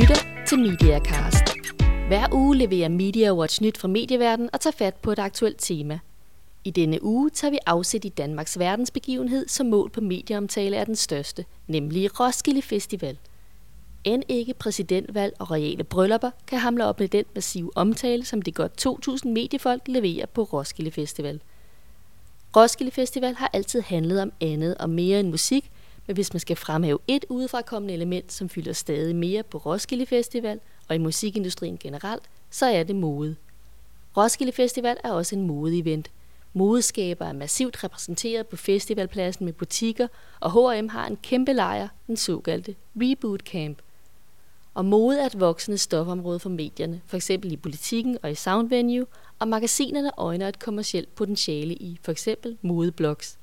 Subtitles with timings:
[0.00, 1.42] lytter til Mediacast.
[2.08, 5.98] Hver uge leverer Media Watch nyt fra medieverdenen og tager fat på et aktuelt tema.
[6.64, 10.96] I denne uge tager vi afsæt i Danmarks verdensbegivenhed, som mål på medieomtale er den
[10.96, 13.18] største, nemlig Roskilde Festival.
[14.04, 18.52] End ikke præsidentvalg og reale bryllupper kan hamle op med den massive omtale, som de
[18.52, 21.40] godt 2.000 mediefolk leverer på Roskilde Festival.
[22.56, 25.70] Roskilde Festival har altid handlet om andet og mere end musik,
[26.08, 30.60] men hvis man skal fremhæve et udefrakommende element, som fylder stadig mere på Roskilde Festival
[30.88, 33.36] og i musikindustrien generelt, så er det mode.
[34.16, 36.10] Roskilde Festival er også en modeevent.
[36.52, 40.08] Modeskaber er massivt repræsenteret på festivalpladsen med butikker,
[40.40, 43.78] og H&M har en kæmpe lejr, den såkaldte Reboot Camp.
[44.74, 47.30] Og mode er et voksende stofområde for medierne, f.eks.
[47.30, 49.06] i politikken og i Soundvenue,
[49.38, 52.28] og magasinerne øjner et kommercielt potentiale i f.eks.
[52.62, 53.38] modeblogs.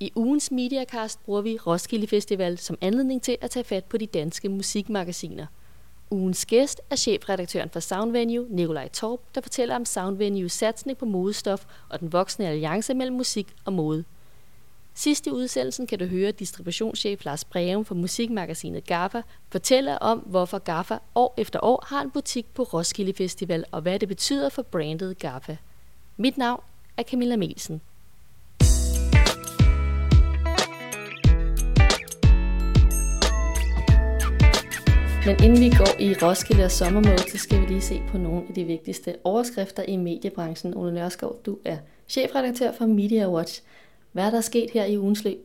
[0.00, 4.06] I ugens Mediacast bruger vi Roskilde Festival som anledning til at tage fat på de
[4.06, 5.46] danske musikmagasiner.
[6.10, 11.64] Ugens gæst er chefredaktøren for Soundvenue, Nikolaj Torp, der fortæller om Soundvenues satsning på modestof
[11.88, 14.04] og den voksne alliance mellem musik og mode.
[14.94, 20.58] Sidst i udsendelsen kan du høre distributionschef Lars Breum fra musikmagasinet GAFFA fortælle om, hvorfor
[20.58, 24.62] GAFFA år efter år har en butik på Roskilde Festival og hvad det betyder for
[24.62, 25.56] brandet GAFFA.
[26.16, 26.62] Mit navn
[26.96, 27.80] er Camilla Melsen.
[35.26, 38.42] Men inden vi går i Roskilde og sommermode, så skal vi lige se på nogle
[38.48, 40.74] af de vigtigste overskrifter i mediebranchen.
[40.76, 41.76] Ole Nørskov, du er
[42.08, 43.62] chefredaktør for Media Watch.
[44.12, 45.36] Hvad er der sket her i ugens løb?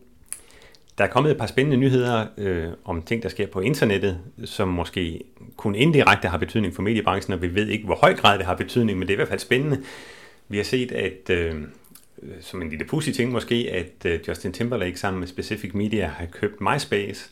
[0.97, 4.67] Der er kommet et par spændende nyheder øh, om ting, der sker på internettet, som
[4.67, 5.23] måske
[5.57, 8.55] kun indirekte har betydning for mediebranchen, og vi ved ikke, hvor høj grad det har
[8.55, 9.81] betydning, men det er i hvert fald spændende.
[10.47, 11.55] Vi har set, at øh,
[12.41, 16.25] som en lille pussy ting måske, at øh, Justin Timberlake sammen med Specific Media har
[16.25, 17.29] købt MySpace,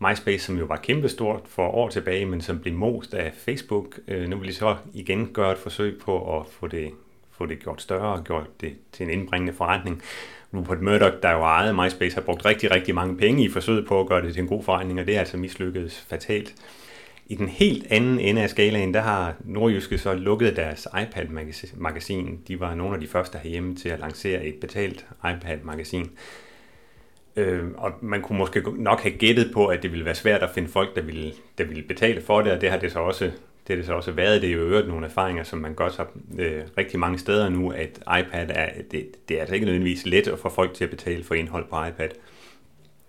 [0.00, 3.98] MySpace, som jo var kæmpestort for år tilbage, men som blev most af Facebook.
[4.08, 6.90] Øh, nu vil de så igen gøre et forsøg på at få det,
[7.30, 10.02] få det gjort større og gjort det til en indbringende forretning.
[10.54, 14.00] Rupert Murdoch, der jo ejede MySpace, har brugt rigtig, rigtig mange penge i forsøget på
[14.00, 16.54] at gøre det til en god forretning, og det er altså mislykkedes fatalt.
[17.26, 22.40] I den helt anden ende af skalaen, der har Nordjyske så lukket deres iPad-magasin.
[22.48, 26.10] De var nogle af de første herhjemme til at lancere et betalt iPad-magasin.
[27.38, 30.50] Øh, og man kunne måske nok have gættet på, at det ville være svært at
[30.50, 33.24] finde folk, der ville, der ville betale for det, og det har det så også,
[33.24, 34.42] det har det så også været.
[34.42, 37.70] Det er jo øvrigt nogle erfaringer, som man godt har øh, rigtig mange steder nu,
[37.70, 40.90] at iPad er, det, det er altså ikke nødvendigvis let at få folk til at
[40.90, 42.08] betale for indhold på iPad.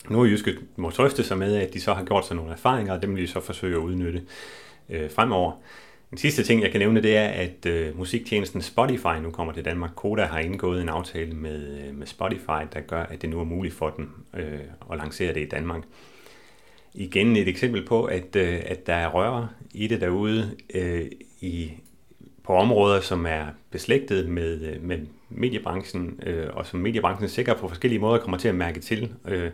[0.10, 2.94] Nu er Jyske må trøste sig med, at de så har gjort sig nogle erfaringer,
[2.94, 4.22] og dem vil de så forsøge at udnytte
[4.90, 5.52] øh, fremover.
[6.10, 9.66] Den sidste ting, jeg kan nævne, det er, at øh, musiktjenesten Spotify nu kommer til
[9.66, 9.92] Danmark.
[9.96, 13.44] Koda har indgået en aftale med, øh, med Spotify, der gør, at det nu er
[13.44, 14.60] muligt for dem øh,
[14.92, 15.84] at lancere det i Danmark.
[16.94, 21.06] Igen et eksempel på, at, øh, at der er røre i det derude øh,
[21.42, 21.72] i,
[22.44, 25.00] på områder, som er beslægtet med, øh, med
[25.30, 29.14] mediebranchen, øh, og som mediebranchen sikkert på forskellige måder kommer til at mærke til.
[29.28, 29.52] Øh,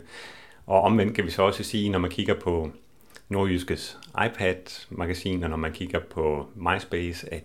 [0.65, 2.71] og omvendt kan vi så også sige, når man kigger på
[3.29, 7.43] Nordjyskes iPad-magasin, og når man kigger på MySpace, at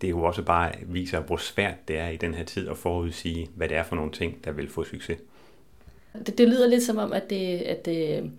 [0.00, 3.48] det jo også bare viser, hvor svært det er i den her tid at forudsige,
[3.54, 5.18] hvad det er for nogle ting, der vil få succes.
[6.26, 8.30] Det, det lyder lidt som om, at det, at, det,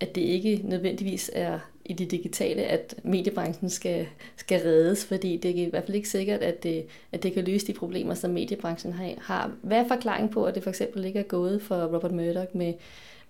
[0.00, 4.06] at det ikke nødvendigvis er i det digitale, at mediebranchen skal,
[4.36, 7.44] skal reddes, fordi det er i hvert fald ikke sikkert, at det, at det kan
[7.44, 9.50] løse de problemer, som mediebranchen har.
[9.62, 12.74] Hvad er forklaringen på, at det for eksempel ikke er gået for Robert Murdoch med,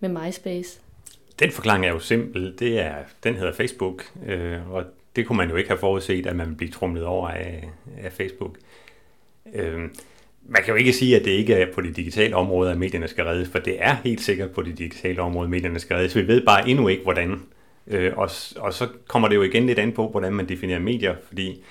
[0.01, 0.81] med MySpace?
[1.43, 2.55] Den forklaring er jo simpel.
[2.59, 2.95] Det er,
[3.25, 4.85] den hedder Facebook, øh, og
[5.17, 7.69] det kunne man jo ikke have forudset, at man ville blive trumlet over af,
[8.03, 8.57] af Facebook.
[9.55, 9.79] Øh,
[10.47, 13.09] man kan jo ikke sige, at det ikke er på det digitale område, at medierne
[13.09, 16.17] skal reddes, for det er helt sikkert på det digitale område, at medierne skal reddes.
[16.17, 17.43] Vi ved bare endnu ikke, hvordan.
[17.87, 21.15] Øh, og, og så kommer det jo igen lidt an på, hvordan man definerer medier,
[21.29, 21.63] fordi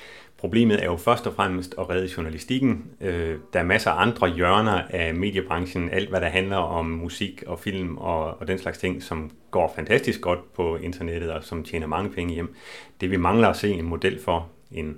[0.42, 2.86] Problemet er jo først og fremmest at redde journalistikken.
[3.02, 7.44] Øh, der er masser af andre hjørner af mediebranchen, alt hvad der handler om musik
[7.48, 11.64] og film og, og den slags ting, som går fantastisk godt på internettet og som
[11.64, 12.56] tjener mange penge hjem.
[13.02, 14.98] Det vi mangler at se en model for, en,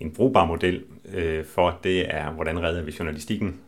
[0.00, 0.84] en brugbar model
[1.14, 3.60] øh, for, det er, hvordan redder vi journalistikken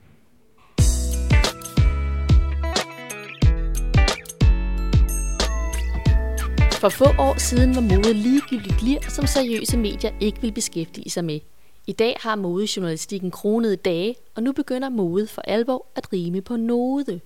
[6.81, 11.25] For få år siden var mode ligegyldigt lir, som seriøse medier ikke vil beskæftige sig
[11.25, 11.41] med.
[11.87, 16.57] I dag har modejournalistikken kronede dage, og nu begynder mode for alvor at rime på
[16.57, 17.21] node.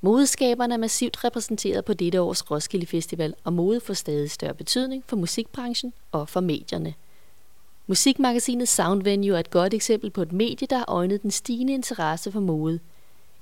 [0.00, 5.04] Modeskaberne er massivt repræsenteret på dette års Roskilde Festival, og mode får stadig større betydning
[5.06, 6.94] for musikbranchen og for medierne.
[7.86, 12.32] Musikmagasinet Soundvenue er et godt eksempel på et medie, der har øjnet den stigende interesse
[12.32, 12.78] for mode–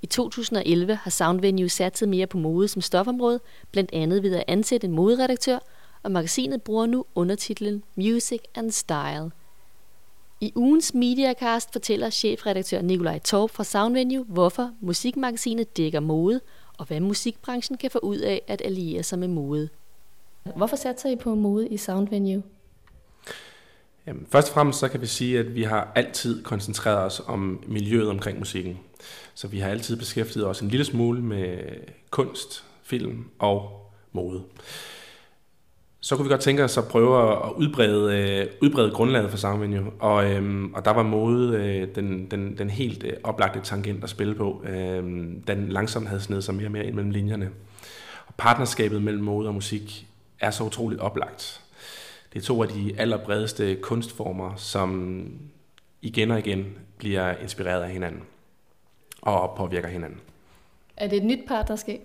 [0.02, 4.86] i 2011 har Soundvenue satset mere på mode som stofområde, blandt andet ved at ansætte
[4.86, 5.58] en moderedaktør
[6.02, 9.30] og magasinet bruger nu undertitlen Music and Style.
[10.40, 16.40] I ugens Mediacast fortæller chefredaktør Nikolaj Torp fra Soundvenue, hvorfor musikmagasinet dækker mode,
[16.78, 19.68] og hvad musikbranchen kan få ud af at alliere sig med mode.
[20.56, 22.42] Hvorfor satser I på mode i Soundvenue?
[24.10, 27.64] Jamen, først og fremmest så kan vi sige, at vi har altid koncentreret os om
[27.66, 28.78] miljøet omkring musikken.
[29.34, 31.58] Så vi har altid beskæftiget os en lille smule med
[32.10, 33.70] kunst, film og
[34.12, 34.42] mode.
[36.00, 39.90] Så kunne vi godt tænke os at prøve at udbrede, øh, udbrede grundlaget for Soundvenue,
[39.98, 44.10] og, øhm, og der var mode øh, den, den, den helt øh, oplagte tangent at
[44.10, 45.02] spille på, øh,
[45.46, 47.50] den langsomt havde snedet sig mere og mere ind mellem linjerne.
[48.26, 50.06] Og partnerskabet mellem mode og musik
[50.40, 51.60] er så utroligt oplagt.
[52.32, 55.24] Det er to af de allerbredeste kunstformer, som
[56.02, 58.22] igen og igen bliver inspireret af hinanden
[59.22, 60.20] og påvirker hinanden.
[60.96, 62.00] Er det et nyt partnerskab?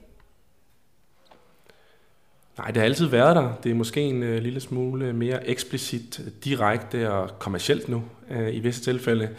[2.58, 3.54] Nej, det har altid været der.
[3.64, 8.60] Det er måske en uh, lille smule mere eksplicit, direkte og kommercielt nu uh, i
[8.60, 9.30] visse tilfælde.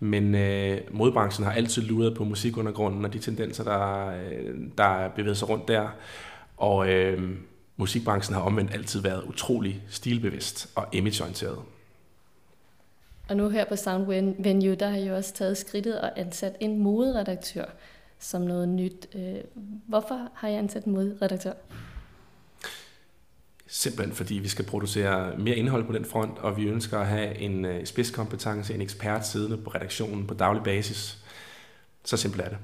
[0.00, 5.34] Men uh, modbranchen har altid luret på musikundergrunden og de tendenser, der, uh, der bevæger
[5.34, 5.88] sig rundt der.
[6.56, 7.22] Og uh,
[7.78, 11.58] musikbranchen har omvendt altid været utrolig stilbevidst og imageorienteret.
[13.28, 14.06] Og nu her på Sound
[14.42, 17.64] Venue, der har I også taget skridtet og ansat en moderedaktør
[18.18, 19.16] som noget nyt.
[19.86, 21.52] Hvorfor har I ansat en moderedaktør?
[23.66, 27.38] Simpelthen fordi vi skal producere mere indhold på den front, og vi ønsker at have
[27.38, 31.24] en øh, spidskompetence, en ekspert siddende på redaktionen på daglig basis.
[32.04, 32.58] Så simpelt er det.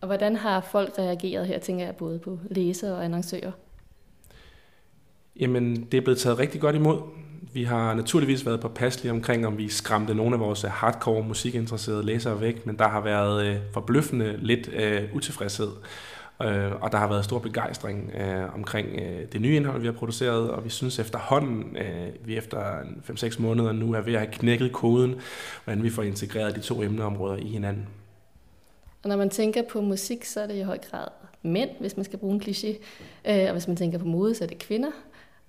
[0.00, 3.52] Og hvordan har folk reageret her, tænker jeg, både på læsere og annoncører?
[5.38, 6.98] Jamen, det er blevet taget rigtig godt imod.
[7.52, 11.22] Vi har naturligvis været på passelige omkring, om vi skræmte nogle af vores øh, hardcore
[11.22, 15.68] musikinteresserede læsere væk, men der har været øh, forbløffende lidt øh, utilfredshed.
[16.42, 19.92] Øh, og der har været stor begejstring øh, omkring øh, det nye indhold, vi har
[19.92, 22.78] produceret, og vi synes efterhånden, øh, vi efter
[23.10, 25.14] 5-6 måneder nu er ved at have knækket koden,
[25.64, 27.86] hvordan vi får integreret de to emneområder i hinanden.
[29.02, 31.08] Og når man tænker på musik, så er det i høj grad
[31.42, 32.68] mænd, hvis man skal bruge en kliché.
[33.30, 34.90] Øh, og hvis man tænker på mode, så er det kvinder.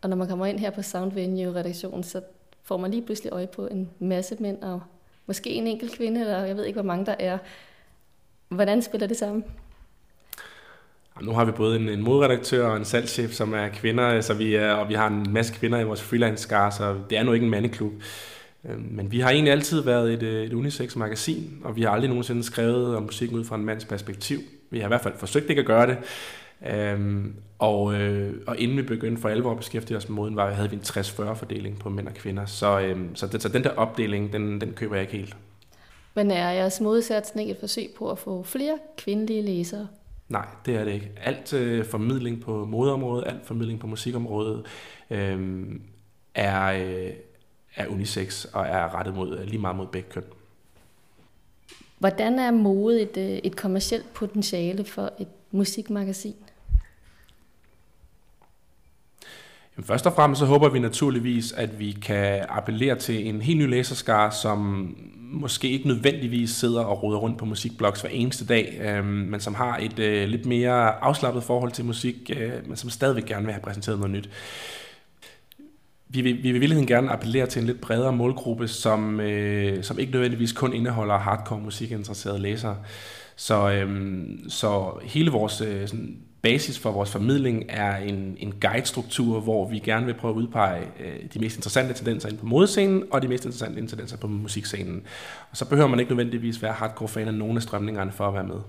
[0.01, 2.21] Og når man kommer ind her på Sound Venue-redaktionen, så
[2.63, 4.81] får man lige pludselig øje på en masse mænd, og
[5.25, 7.37] måske en enkelt kvinde, eller jeg ved ikke, hvor mange der er.
[8.49, 9.43] Hvordan spiller det sammen?
[11.21, 14.55] Nu har vi både en, en modredaktør og en salgschef, som er kvinder, så vi
[14.55, 17.33] er, og vi har en masse kvinder i vores freelance skar, så det er nu
[17.33, 17.93] ikke en mandeklub.
[18.65, 21.89] Øhm, men vi har egentlig altid været et, øh, et unisex magasin, og vi har
[21.89, 24.39] aldrig nogensinde skrevet om musikken ud fra en mands perspektiv.
[24.69, 25.97] Vi har i hvert fald forsøgt ikke at gøre det.
[26.67, 30.51] Øhm, og, øh, og inden vi begyndte for alvor at beskæftige os med moden, var,
[30.51, 32.45] havde vi en 60-40 fordeling på mænd og kvinder.
[32.45, 35.37] Så, øhm, så, det, så den der opdeling, den, den køber jeg ikke helt.
[36.13, 39.87] Men er jeres modesatsning et forsøg på at få flere kvindelige læsere?
[40.29, 41.11] Nej, det er det ikke.
[41.17, 44.65] Alt øh, formidling på modeområdet, alt formidling på musikområdet
[45.09, 45.65] øh,
[46.35, 47.11] er, øh,
[47.75, 50.23] er unisex og er rettet mod lige meget mod begge køn.
[51.97, 56.35] Hvordan er mode et, øh, et kommercielt potentiale for et musikmagasin?
[59.79, 63.59] Men først og fremmest så håber vi naturligvis, at vi kan appellere til en helt
[63.59, 68.79] ny læserskare, som måske ikke nødvendigvis sidder og roder rundt på musikblogs hver eneste dag,
[68.81, 72.89] øh, men som har et øh, lidt mere afslappet forhold til musik, øh, men som
[72.89, 74.29] stadigvæk gerne vil have præsenteret noget nyt.
[76.09, 79.99] Vi vil, vi vil virkelig gerne appellere til en lidt bredere målgruppe, som, øh, som
[79.99, 82.77] ikke nødvendigvis kun indeholder hardcore musikinteresserede læsere.
[83.35, 89.39] Så, øh, så hele vores øh, sådan, basis for vores formidling er en, en guidestruktur,
[89.39, 93.03] hvor vi gerne vil prøve at udpege øh, de mest interessante tendenser ind på modescenen,
[93.11, 95.03] og de mest interessante tendenser på musikscenen.
[95.51, 98.33] Og så behøver man ikke nødvendigvis være hardcore fan af nogle af strømningerne for at
[98.33, 98.59] være med.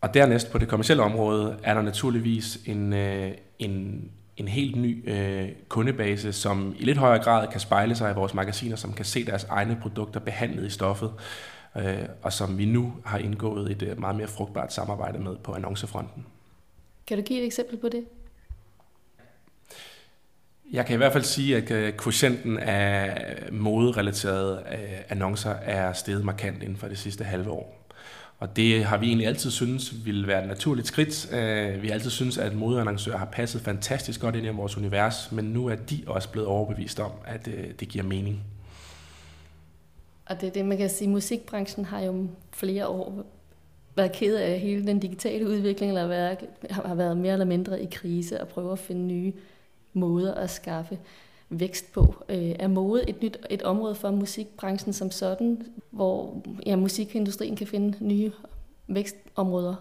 [0.00, 4.04] Og dernæst på det kommercielle område er der naturligvis en, øh, en,
[4.36, 8.34] en helt ny øh, kundebase, som i lidt højere grad kan spejle sig i vores
[8.34, 11.10] magasiner, som kan se deres egne produkter behandlet i stoffet
[11.76, 15.54] øh, og som vi nu har indgået et øh, meget mere frugtbart samarbejde med på
[15.54, 16.26] annoncefronten.
[17.06, 18.04] Kan du give et eksempel på det?
[20.72, 26.24] Jeg kan i hvert fald sige, at øh, quotienten af moderelaterede øh, annoncer er steget
[26.24, 27.76] markant inden for det sidste halve år.
[28.38, 31.28] Og det har vi egentlig altid synes ville være et naturligt skridt.
[31.82, 35.44] Vi har altid synes, at modeannoncører har passet fantastisk godt ind i vores univers, men
[35.44, 37.48] nu er de også blevet overbevist om, at
[37.80, 38.42] det giver mening.
[40.30, 43.24] Og det er det, man kan sige, musikbranchen har jo flere år
[43.96, 46.38] været ked af hele den digitale udvikling, eller været,
[46.70, 49.32] har været mere eller mindre i krise og prøver at finde nye
[49.92, 50.98] måder at skaffe
[51.48, 52.14] vækst på.
[52.28, 57.66] Øh, er mode et nyt et område for musikbranchen som sådan, hvor ja, musikindustrien kan
[57.66, 58.32] finde nye
[58.86, 59.74] vækstområder?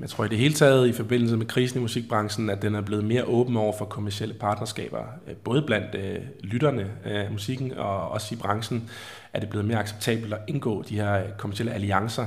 [0.00, 2.80] Jeg tror i det hele taget i forbindelse med krisen i musikbranchen, at den er
[2.80, 8.08] blevet mere åben over for kommersielle partnerskaber, øh, både blandt øh, lytterne af musikken og
[8.08, 8.90] også i branchen,
[9.32, 12.26] er det blevet mere acceptabelt at indgå de her øh, kommersielle alliancer.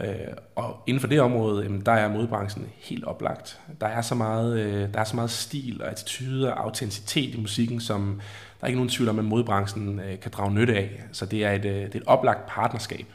[0.00, 0.08] Øh,
[0.56, 3.60] og inden for det område, jamen, der er modbranchen helt oplagt.
[3.80, 7.40] Der er så meget, øh, der er så meget stil og attitude og autenticitet i
[7.40, 8.20] musikken, som
[8.60, 11.02] der er ikke nogen tvivl om, at modbranchen øh, kan drage nytte af.
[11.12, 13.06] Så det er et, øh, det er et oplagt partnerskab.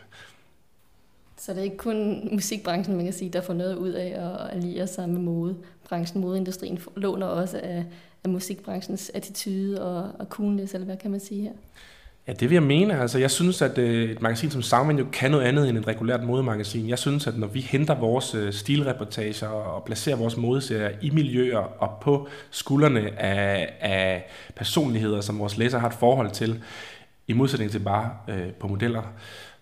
[1.45, 4.55] Så det er ikke kun musikbranchen, man kan sige, der får noget ud af at
[4.55, 6.21] alliere sig med modebranchen.
[6.21, 7.85] Modeindustrien låner også af,
[8.23, 11.51] af musikbranchens attitude og, og coolness, eller hvad kan man sige her?
[12.27, 12.99] Ja, det vil jeg mene.
[12.99, 15.87] Altså, jeg synes, at øh, et magasin som Soundman jo kan noget andet end et
[15.87, 16.89] regulært modemagasin.
[16.89, 21.57] Jeg synes, at når vi henter vores øh, stilreportager og placerer vores modeserier i miljøer
[21.57, 26.63] og på skuldrene af, af personligheder, som vores læsere har et forhold til,
[27.27, 29.01] i modsætning til bare øh, på modeller,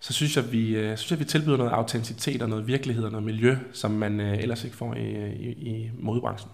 [0.03, 3.11] så synes jeg, vi, øh, synes jeg, vi tilbyder noget autenticitet og noget virkelighed og
[3.11, 6.51] noget miljø, som man øh, ellers ikke får i, i, i modebranchen.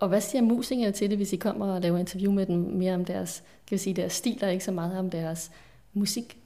[0.00, 2.94] Og hvad siger musikerne til det, hvis I kommer og laver interview med dem mere
[2.94, 5.50] om deres, kan vi sige, deres stil, og ikke så meget om deres
[5.92, 6.38] musik?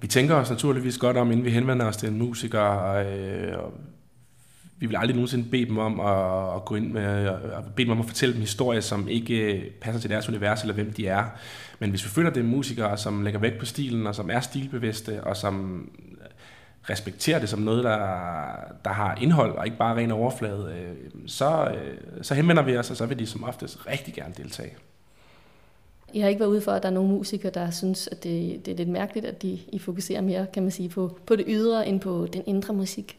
[0.00, 3.58] Vi tænker os naturligvis godt om, inden vi henvender os til en musiker, og, øh,
[3.58, 3.72] og
[4.84, 7.90] vi vil aldrig nogensinde bede dem om at, at gå ind med, at bede dem
[7.90, 11.06] om at fortælle dem historie, som ikke øh, passer til deres univers, eller hvem de
[11.06, 11.24] er.
[11.78, 14.30] Men hvis vi føler, at det er musikere, som lægger vægt på stilen, og som
[14.30, 15.88] er stilbevidste, og som
[16.90, 17.98] respekterer det som noget, der,
[18.84, 22.90] der har indhold, og ikke bare ren overflade, øh, så, øh, så henvender vi os,
[22.90, 24.76] og så vil de som oftest rigtig gerne deltage.
[26.14, 28.66] Jeg har ikke været ude for, at der er nogle musikere, der synes, at det,
[28.66, 31.44] det er lidt mærkeligt, at de I fokuserer mere, kan man sige, på, på det
[31.48, 33.18] ydre, end på den indre musik.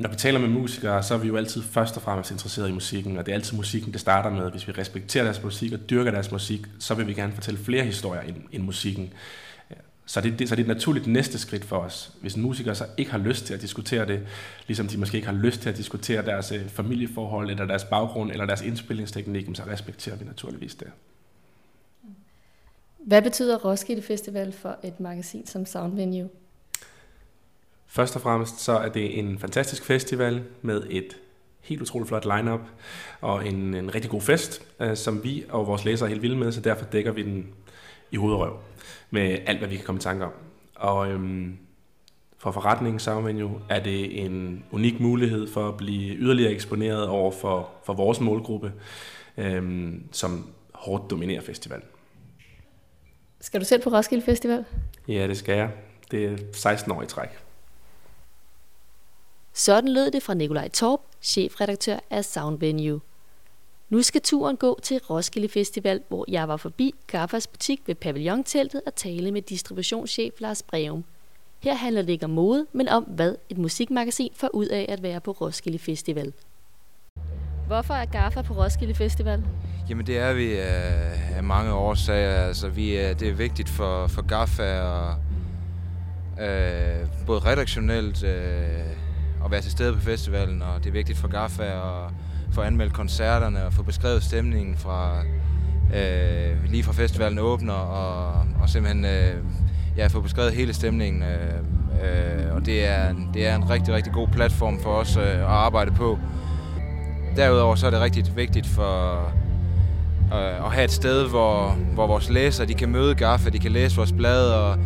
[0.00, 2.72] Når vi taler med musikere, så er vi jo altid først og fremmest interesseret i
[2.72, 4.50] musikken, og det er altid musikken, det starter med.
[4.50, 7.84] Hvis vi respekterer deres musik og dyrker deres musik, så vil vi gerne fortælle flere
[7.84, 9.12] historier end, end musikken.
[10.06, 12.12] Så det, det, så det er et naturligt næste skridt for os.
[12.20, 14.26] Hvis en musiker så ikke har lyst til at diskutere det,
[14.66, 18.30] ligesom de måske ikke har lyst til at diskutere deres øh, familieforhold, eller deres baggrund,
[18.30, 20.88] eller deres indspillingsteknik, så respekterer vi naturligvis det.
[22.98, 26.28] Hvad betyder Roskilde Festival for et magasin som Sound Venue?
[27.92, 31.16] Først og fremmest så er det en fantastisk festival med et
[31.60, 32.60] helt utroligt flot lineup
[33.20, 36.36] og en, en rigtig god fest, øh, som vi og vores læsere er helt vilde
[36.36, 37.46] med, så derfor dækker vi den
[38.10, 38.56] i hovedrøv
[39.10, 40.32] med alt, hvad vi kan komme i tanke om.
[40.74, 41.58] Og øhm,
[42.38, 47.70] for forretningen Soundvenue er det en unik mulighed for at blive yderligere eksponeret over for,
[47.86, 48.72] for vores målgruppe,
[49.36, 51.84] øhm, som hårdt dominerer festivalen.
[53.40, 54.64] Skal du selv på Roskilde Festival?
[55.08, 55.70] Ja, det skal jeg.
[56.10, 57.49] Det er 16 år i træk.
[59.64, 63.00] Sådan lød det fra Nikolaj Torp, chefredaktør af Sound Venue.
[63.90, 68.80] Nu skal turen gå til Roskilde Festival, hvor jeg var forbi Gaffas butik ved pavillonteltet
[68.86, 71.04] og tale med distributionschef Lars Breum.
[71.62, 75.02] Her handler det ikke om mode, men om hvad et musikmagasin får ud af at
[75.02, 76.32] være på Roskilde Festival.
[77.66, 79.44] Hvorfor er Gaffa på Roskilde Festival?
[79.88, 80.56] Jamen det er vi
[81.36, 82.34] af mange årsager.
[82.34, 85.14] Altså, vi er, det er vigtigt for, for Gaffa og,
[86.40, 89.09] øh, både redaktionelt øh,
[89.50, 92.10] at være til stede på festivalen, og det er vigtigt for Gaffa og
[92.52, 95.22] få anmeldt koncerterne og få beskrevet stemningen fra
[95.94, 99.34] øh, lige fra festivalen åbner og, og simpelthen øh,
[99.96, 101.22] ja, få beskrevet hele stemningen.
[101.22, 101.54] Øh,
[102.02, 105.40] øh, og det er, det er en rigtig, rigtig god platform for os øh, at
[105.40, 106.18] arbejde på.
[107.36, 109.22] Derudover så er det rigtig vigtigt for
[110.32, 113.72] øh, at have et sted, hvor, hvor vores læsere de kan møde Gaffa, de kan
[113.72, 114.78] læse vores blade, og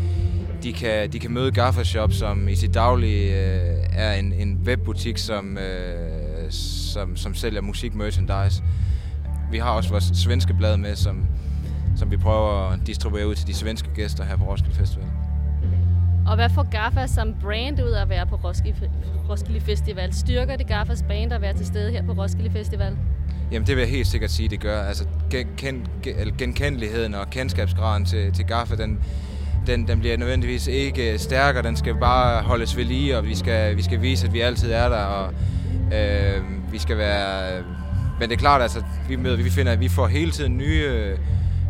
[0.64, 4.60] de kan, de kan møde Gaffa Shop, som i sit daglige øh, er en, en
[4.64, 8.62] webbutik, som, øh, som, som sælger musik-merchandise.
[9.50, 11.26] Vi har også vores svenske blad med, som,
[11.96, 15.06] som vi prøver at distribuere ud til de svenske gæster her på Roskilde Festival.
[16.26, 18.90] Og hvad får Gaffa som brand ud af at være på Roskilde,
[19.28, 20.14] Roskilde Festival?
[20.14, 22.96] Styrker det Gaffas brand at være til stede her på Roskilde Festival?
[23.52, 24.82] Jamen det vil jeg helt sikkert sige, det gør.
[24.82, 25.86] Altså gen, gen,
[26.38, 28.98] genkendeligheden og kendskabsgraden til, til Gaffa, den,
[29.66, 33.34] den, den bliver nødvendigvis ikke øh, stærkere, den skal bare holdes ved lige, og vi
[33.34, 35.32] skal, vi skal vise, at vi altid er der, og
[35.94, 36.42] øh,
[36.72, 37.58] vi skal være...
[37.58, 37.64] Øh,
[38.20, 40.84] men det er klart, altså, vi, møder, vi finder, at vi får hele tiden nye
[40.88, 41.18] øh,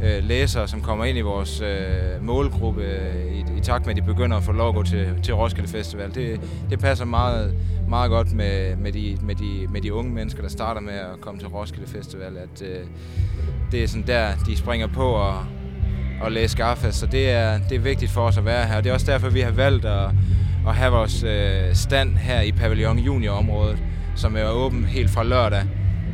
[0.05, 4.03] øh, læsere, som kommer ind i vores øh, målgruppe øh, i, i takt med, at
[4.03, 6.15] de begynder at få lov at gå til, til Roskilde Festival.
[6.15, 7.55] Det, det passer meget,
[7.89, 11.21] meget godt med, med, de, med, de, med de unge mennesker, der starter med at
[11.21, 12.87] komme til Roskilde Festival, at øh,
[13.73, 15.35] det er sådan der, de springer på og,
[16.25, 18.77] og læse Gaffa, så det er, det er vigtigt for os at være her.
[18.77, 20.11] Og det er også derfor, vi har valgt at,
[20.69, 23.79] at have vores øh, stand her i Pavillon Junior-området,
[24.17, 25.63] som er åben helt fra lørdag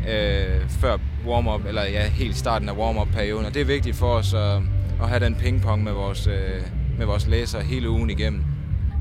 [0.08, 3.46] øh, før warm-up, eller ja, helt starten af warm-up-perioden.
[3.46, 4.62] Og det er vigtigt for os at,
[5.02, 6.62] at have den pingpong med vores, øh,
[6.98, 8.44] med vores læsere hele ugen igennem.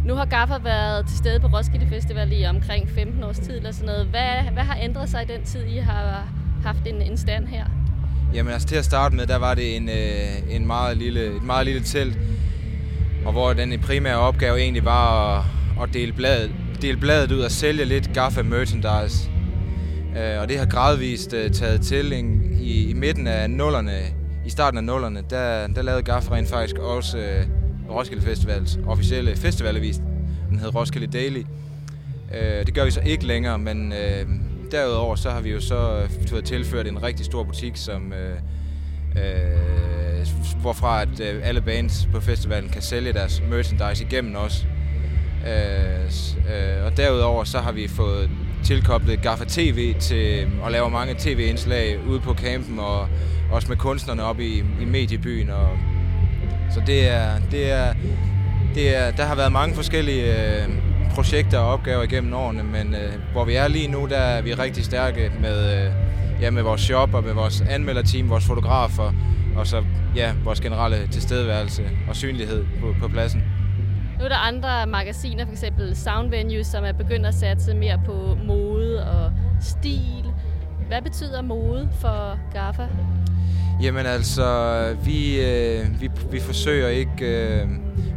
[0.05, 3.71] Nu har Gaffa været til stede på Roskilde Festival i omkring 15 års tid eller
[3.71, 4.05] sådan noget.
[4.05, 6.27] Hvad, hvad har ændret sig i den tid, I har
[6.63, 7.65] haft en, en stand her?
[8.33, 11.43] Jamen altså til at starte med, der var det en, øh, en meget lille, et
[11.43, 12.17] meget lille telt,
[13.25, 15.45] og hvor den primære opgave egentlig var at,
[15.83, 19.29] at dele, bladet, dele bladet ud og sælge lidt Gaffa merchandise.
[20.17, 24.00] Øh, og det har gradvist øh, taget til en, i, i midten af nullerne,
[24.45, 27.45] i starten af nullerne, der, der lavede Gaffa rent faktisk også øh,
[27.89, 30.01] Roskilde Festivals officielle festivalavis.
[30.50, 31.43] Den hed Roskilde Daily.
[32.36, 34.25] Øh, det gør vi så ikke længere, men øh,
[34.71, 38.35] derudover så har vi jo så øh, fået tilført en rigtig stor butik, som øh,
[39.15, 40.27] øh,
[40.61, 44.67] hvorfra at øh, alle bands på festivalen kan sælge deres merchandise igennem os.
[45.47, 46.05] Øh,
[46.53, 48.29] øh, og derudover så har vi fået
[48.63, 53.07] tilkoblet Gaffa TV til at lave mange tv-indslag ude på campen og
[53.51, 55.49] også med kunstnerne op i, i mediebyen.
[55.49, 55.77] Og,
[56.73, 57.93] så det er, det er,
[58.75, 60.69] det er, der har været mange forskellige øh,
[61.15, 64.53] projekter og opgaver igennem årene, men øh, hvor vi er lige nu, der er vi
[64.53, 65.91] rigtig stærke med, øh,
[66.41, 69.13] ja, med vores shop og med vores anmelderteam, vores fotografer
[69.55, 69.83] og så
[70.15, 73.43] ja, vores generelle tilstedeværelse og synlighed på, på pladsen.
[74.19, 75.63] Nu er der andre magasiner, f.eks.
[75.99, 80.25] Sound Venues, som er begyndt at satse mere på mode og stil.
[80.87, 82.87] Hvad betyder mode for GAFA?
[83.81, 84.47] Jamen altså,
[85.05, 87.25] vi, øh, vi, vi forsøger ikke...
[87.25, 87.67] Øh,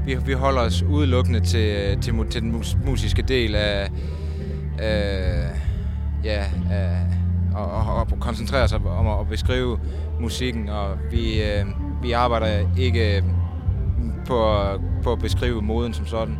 [0.06, 3.90] vi, vi holder os udelukkende til, til, til den mus, musiske del af...
[4.82, 5.59] Øh,
[6.25, 7.06] ja, af,
[7.54, 9.78] og, og, og koncentrere sig om at, at beskrive
[10.21, 11.66] musikken, og vi, øh,
[12.02, 13.25] vi arbejder ikke
[14.26, 14.56] på,
[15.02, 16.38] på at beskrive moden som sådan.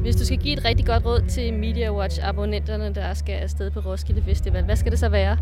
[0.00, 3.80] Hvis du skal give et rigtig godt råd til Media Watch-abonnenterne, der skal afsted på
[3.80, 5.36] Roskilde Festival, hvad skal det så være?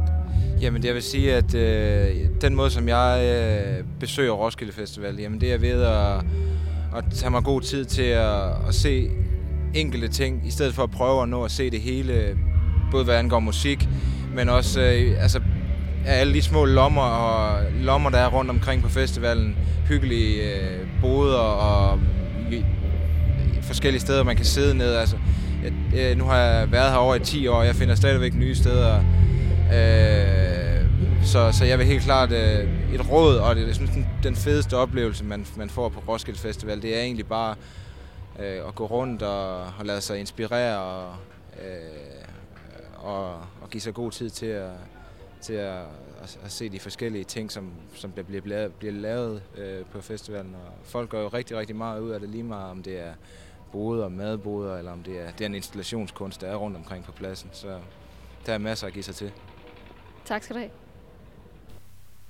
[0.60, 5.16] Jamen, det jeg vil sige, at øh, den måde, som jeg øh, besøger Roskilde Festival,
[5.18, 6.24] jamen det er ved at,
[6.96, 9.10] at tage mig god tid til at, at se
[9.74, 12.36] enkelte ting, i stedet for at prøve at nå at se det hele,
[12.90, 13.88] både hvad angår musik,
[14.34, 15.40] men også øh, altså,
[16.06, 19.56] alle de små lommer og lommer, der er rundt omkring på festivalen.
[19.88, 21.98] Hyggelige øh, boder og
[22.52, 22.64] øh,
[23.62, 24.94] forskellige steder, man kan sidde ned.
[24.94, 25.16] Altså,
[25.64, 28.34] jeg, øh, nu har jeg været her over i 10 år, og jeg finder stadigvæk
[28.34, 28.96] nye steder.
[29.74, 30.27] Øh,
[31.28, 34.36] så, så jeg vil helt klart øh, et råd, og det jeg synes, den, den
[34.36, 37.54] fedeste oplevelse, man, man får på Roskilde Festival, det er egentlig bare
[38.38, 41.16] øh, at gå rundt og, og lade sig inspirere og,
[41.64, 42.24] øh,
[42.96, 44.70] og, og give sig god tid til at,
[45.40, 45.82] til at,
[46.22, 50.54] at, at se de forskellige ting, som, som der bliver bliver lavet øh, på festivalen.
[50.54, 53.12] Og folk gør jo rigtig, rigtig meget ud af det, lige meget om det er
[53.72, 57.50] boder, madboder, eller om det er den installationskunst, der er rundt omkring på pladsen.
[57.52, 57.78] Så
[58.46, 59.32] der er masser at give sig til.
[60.24, 60.87] Tak skal du have.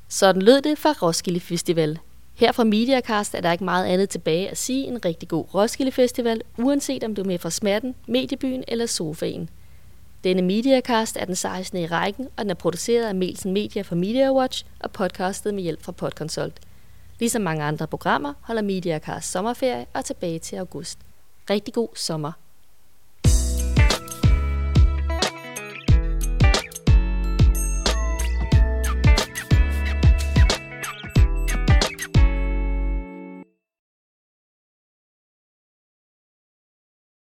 [0.09, 1.99] Sådan lød det fra Roskilde Festival.
[2.35, 5.93] Her fra Mediacast er der ikke meget andet tilbage at sige en rigtig god Roskilde
[5.93, 9.51] Festival, uanset om du er med fra smerten, mediebyen eller sofaen.
[10.25, 11.79] Denne Mediacast er den 16.
[11.79, 15.63] i rækken, og den er produceret af Melsen Media for Media Watch og podcastet med
[15.63, 16.61] hjælp fra Podconsult.
[17.19, 20.99] Ligesom mange andre programmer holder Mediacast sommerferie og tilbage til august.
[21.51, 22.33] Rigtig god sommer.